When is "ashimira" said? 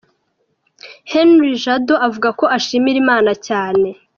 2.57-3.33